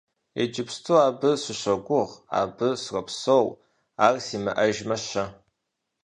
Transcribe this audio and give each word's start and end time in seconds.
Иджыпсту 0.41 0.95
абы 1.07 1.31
сыщогугъ, 1.43 2.15
абы 2.41 2.69
сропсэу, 2.83 3.47
ар 4.05 4.15
симыӀэжмэ-щэ? 4.25 5.23